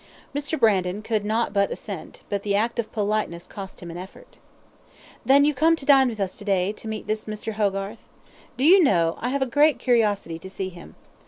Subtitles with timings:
[0.33, 0.59] Mr.
[0.59, 4.39] Brandon could not but assent, but the act of politeness COSt him an effort.
[5.23, 7.53] "Then you come to dine with us today, to meet this Mr.
[7.53, 8.09] Hogarth?
[8.57, 10.95] Do you know, I have a great curiosity to see him.